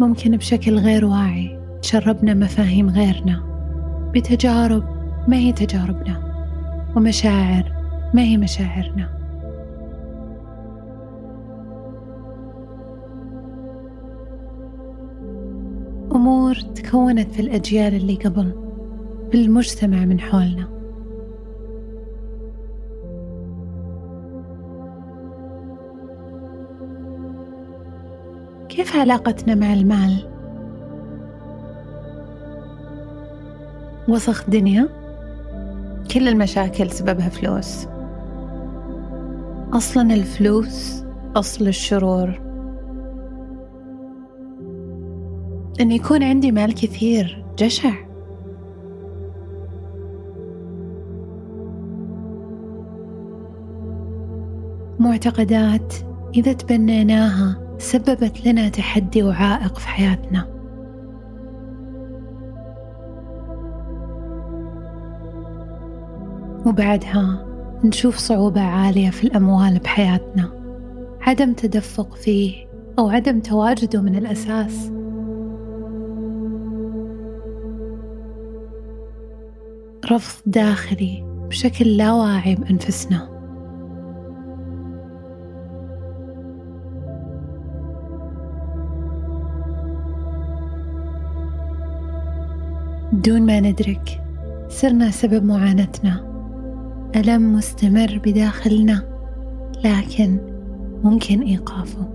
ممكن 0.00 0.36
بشكل 0.36 0.78
غير 0.78 1.04
واعي 1.04 1.60
تشربنا 1.82 2.34
مفاهيم 2.34 2.90
غيرنا. 2.90 3.42
بتجارب 4.14 4.84
ما 5.28 5.36
هي 5.36 5.52
تجاربنا 5.52 6.22
ومشاعر 6.96 7.72
ما 8.14 8.22
هي 8.22 8.36
مشاعرنا. 8.36 9.16
أمور 16.14 16.54
تكونت 16.54 17.32
في 17.32 17.40
الأجيال 17.40 17.94
اللي 17.94 18.14
قبل 18.14 18.52
بالمجتمع 19.32 20.04
من 20.04 20.20
حولنا. 20.20 20.75
كيف 28.76 28.96
علاقتنا 28.96 29.54
مع 29.54 29.72
المال؟ 29.72 30.28
وسخ 34.08 34.50
دنيا؟ 34.50 34.88
كل 36.14 36.28
المشاكل 36.28 36.90
سببها 36.90 37.28
فلوس. 37.28 37.86
أصلا 39.72 40.14
الفلوس 40.14 41.04
أصل 41.36 41.68
الشرور. 41.68 42.40
إن 45.80 45.90
يكون 45.90 46.22
عندي 46.22 46.52
مال 46.52 46.74
كثير 46.74 47.44
جشع. 47.58 47.92
معتقدات 54.98 55.94
إذا 56.34 56.52
تبنيناها 56.52 57.65
سببت 57.78 58.46
لنا 58.46 58.68
تحدي 58.68 59.22
وعائق 59.22 59.78
في 59.78 59.88
حياتنا. 59.88 60.46
وبعدها 66.66 67.46
نشوف 67.84 68.16
صعوبة 68.16 68.60
عالية 68.60 69.10
في 69.10 69.24
الأموال 69.24 69.78
بحياتنا 69.78 70.50
عدم 71.20 71.52
تدفق 71.52 72.14
فيه 72.14 72.66
أو 72.98 73.08
عدم 73.08 73.40
تواجده 73.40 74.00
من 74.00 74.16
الأساس. 74.16 74.90
رفض 80.12 80.42
داخلي 80.46 81.24
بشكل 81.48 81.96
لا 81.96 82.12
واعي 82.12 82.54
بأنفسنا. 82.54 83.35
دون 93.12 93.42
ما 93.42 93.60
ندرك 93.60 94.22
صرنا 94.68 95.10
سبب 95.10 95.44
معاناتنا. 95.44 96.26
ألم 97.16 97.54
مستمر 97.54 98.20
بداخلنا 98.24 99.02
لكن 99.84 100.38
ممكن 101.04 101.42
إيقافه. 101.42 102.08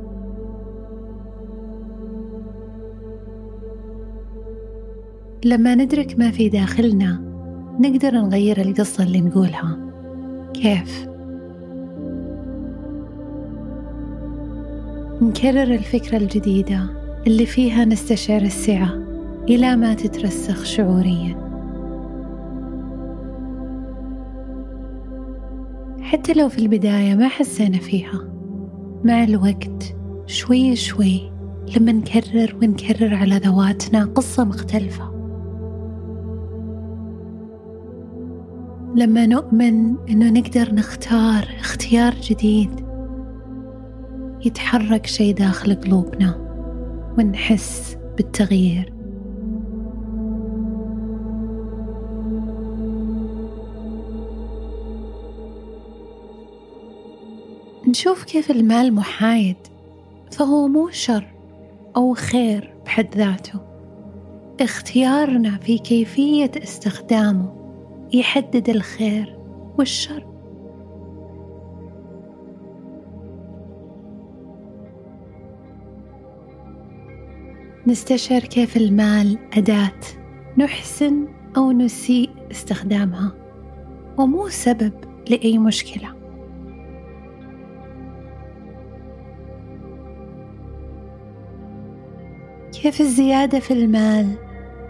لما 5.45 5.75
ندرك 5.75 6.19
ما 6.19 6.31
في 6.31 6.49
داخلنا 6.49 7.21
نقدر 7.79 8.11
نغير 8.11 8.61
القصة 8.61 9.03
اللي 9.03 9.21
نقولها. 9.21 9.77
كيف؟ 10.53 11.07
نكرر 15.21 15.73
الفكرة 15.73 16.17
الجديدة 16.17 16.79
اللي 17.27 17.45
فيها 17.45 17.85
نستشعر 17.85 18.41
السعة. 18.41 19.10
إلى 19.49 19.75
ما 19.75 19.93
تترسخ 19.93 20.63
شعوريا. 20.63 21.51
حتى 26.01 26.33
لو 26.33 26.49
في 26.49 26.57
البداية 26.57 27.15
ما 27.15 27.27
حسينا 27.27 27.77
فيها. 27.77 28.27
مع 29.03 29.23
الوقت 29.23 29.95
شوي 30.25 30.75
شوي 30.75 31.31
لما 31.77 31.91
نكرر 31.91 32.55
ونكرر 32.61 33.13
على 33.15 33.37
ذواتنا 33.37 34.05
قصة 34.05 34.43
مختلفة. 34.43 35.11
لما 38.95 39.25
نؤمن 39.25 39.95
إنه 40.09 40.29
نقدر 40.29 40.73
نختار 40.73 41.47
اختيار 41.59 42.13
جديد. 42.13 42.69
يتحرك 44.45 45.05
شيء 45.05 45.35
داخل 45.35 45.75
قلوبنا 45.75 46.35
ونحس 47.17 47.97
بالتغيير. 48.17 49.00
نشوف 57.91 58.23
كيف 58.23 58.51
المال 58.51 58.93
محايد 58.93 59.55
فهو 60.31 60.67
مو 60.67 60.89
شر 60.89 61.27
أو 61.95 62.13
خير 62.13 62.73
بحد 62.85 63.15
ذاته. 63.15 63.59
اختيارنا 64.61 65.57
في 65.57 65.77
كيفية 65.77 66.51
استخدامه 66.63 67.53
يحدد 68.13 68.69
الخير 68.69 69.37
والشر. 69.77 70.25
نستشعر 77.87 78.41
كيف 78.41 78.77
المال 78.77 79.37
أداة 79.53 79.99
نحسن 80.57 81.27
أو 81.57 81.71
نسيء 81.71 82.29
استخدامها 82.51 83.31
ومو 84.17 84.47
سبب 84.47 84.93
لأي 85.29 85.57
مشكلة. 85.57 86.20
كيف 92.81 93.01
الزيادة 93.01 93.59
في 93.59 93.73
المال؟ 93.73 94.27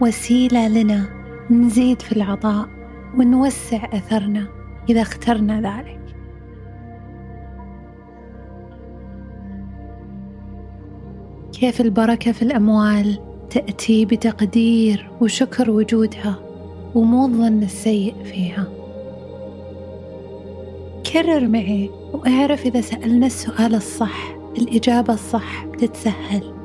وسيلة 0.00 0.68
لنا. 0.68 1.08
نزيد 1.50 2.02
في 2.02 2.12
العطاء 2.12 2.68
ونوسع 3.18 3.84
أثرنا 3.92 4.46
إذا 4.90 5.02
اخترنا 5.02 5.60
ذلك. 5.60 6.00
كيف 11.52 11.80
البركة 11.80 12.32
في 12.32 12.42
الأموال؟ 12.42 13.18
تأتي 13.50 14.04
بتقدير 14.04 15.10
وشكر 15.20 15.70
وجودها 15.70 16.38
ومو 16.94 17.26
الظن 17.26 17.62
السيء 17.62 18.14
فيها. 18.24 18.66
كرر 21.12 21.48
معي 21.48 21.90
واعرف 22.12 22.66
إذا 22.66 22.80
سألنا 22.80 23.26
السؤال 23.26 23.74
الصح 23.74 24.36
الإجابة 24.58 25.14
الصح 25.14 25.66
بتتسهل. 25.66 26.61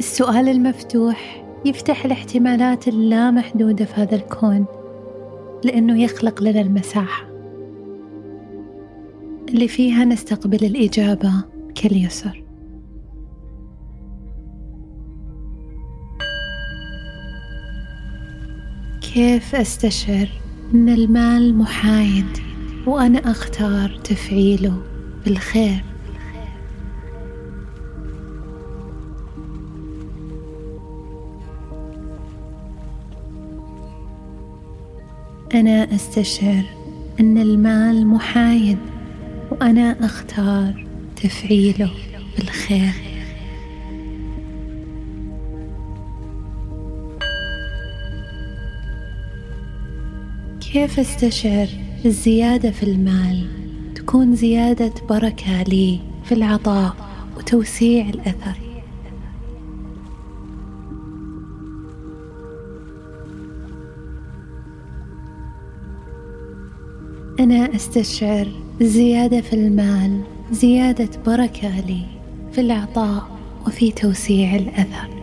السؤال 0.00 0.48
المفتوح 0.48 1.44
يفتح 1.64 2.04
الاحتمالات 2.04 2.88
اللامحدودة 2.88 3.84
في 3.84 3.94
هذا 3.94 4.16
الكون 4.16 4.66
لأنه 5.64 6.02
يخلق 6.02 6.42
لنا 6.42 6.60
المساحة. 6.60 7.28
اللي 9.48 9.68
فيها 9.68 10.04
نستقبل 10.04 10.64
الإجابة 10.64 11.32
بكل 11.68 11.96
يسر. 11.96 12.44
كيف 19.14 19.54
أستشعر 19.54 20.28
أن 20.74 20.88
المال 20.88 21.58
محايد 21.58 22.38
وأنا 22.86 23.18
أختار 23.18 24.00
تفعيله 24.04 24.82
بالخير؟ 25.24 25.89
أنا 35.54 35.94
أستشعر 35.94 36.62
أن 37.20 37.38
المال 37.38 38.06
محايد 38.06 38.78
وأنا 39.50 40.04
أختار 40.04 40.86
تفعيله 41.16 41.90
بالخير. 42.38 42.92
كيف 50.72 51.00
أستشعر 51.00 51.68
الزيادة 52.04 52.70
في 52.70 52.82
المال؟ 52.82 53.46
تكون 53.94 54.34
زيادة 54.36 54.92
بركة 55.08 55.62
لي 55.62 56.00
في 56.24 56.32
العطاء 56.32 56.96
وتوسيع 57.36 58.08
الأثر. 58.08 58.69
أنا 67.40 67.76
أستشعر 67.76 68.48
زيادة 68.80 69.40
في 69.40 69.52
المال 69.52 70.20
زيادة 70.52 71.08
بركة 71.26 71.80
لي 71.80 72.02
في 72.52 72.60
العطاء 72.60 73.28
وفي 73.66 73.92
توسيع 73.92 74.56
الأثر. 74.56 75.19